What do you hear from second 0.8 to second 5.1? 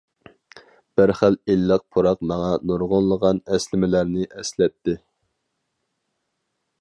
بىر خىل ئىللىق پۇراق ماڭا نۇرغۇنلىغان ئەسلىمىلەرنى ئەسلەتتى.